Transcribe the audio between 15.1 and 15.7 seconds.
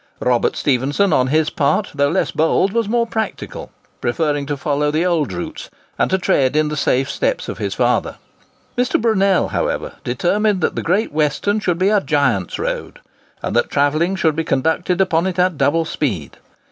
it at